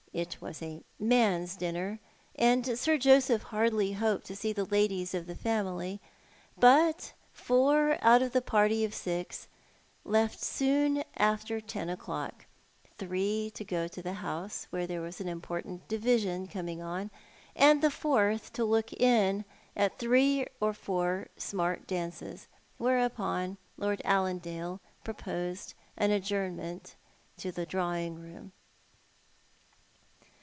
[0.13, 1.97] It was a man's dinner,
[2.35, 6.01] and Sir Joseph hardly hoped to see the ladies of the family;
[6.59, 9.47] but four out of the party of six
[10.03, 12.45] left soon after ten o'clock—
[12.97, 17.09] three to go to the House, where there was an important division coming on,
[17.55, 19.45] and the fourth to look in
[19.77, 22.47] at throe or four smart dances—
[22.77, 26.95] whereupon Lord Allandale proposed an adjournment
[27.37, 28.51] to the drawing room.